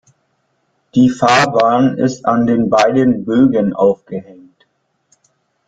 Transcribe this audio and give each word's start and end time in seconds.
Die 0.95 1.11
Fahrbahn 1.11 1.95
ist 1.99 2.25
an 2.25 2.47
den 2.47 2.71
beiden 2.71 3.23
Bögen 3.23 3.73
aufgehängt. 3.73 4.65